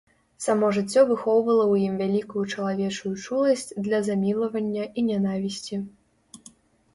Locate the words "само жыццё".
0.43-1.01